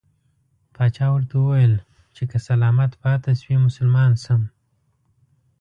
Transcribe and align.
پاچا 0.75 1.07
ورته 1.13 1.35
وویل 1.39 1.73
چې 2.15 2.23
که 2.31 2.37
سلامت 2.47 2.91
پاته 3.01 3.31
شوې 3.41 3.57
مسلمان 3.67 4.11
شم. 4.23 4.41